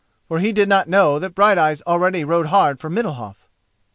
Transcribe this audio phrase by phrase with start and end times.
[0.27, 3.45] For he did not know that Brighteyes already rode hard for Middalhof.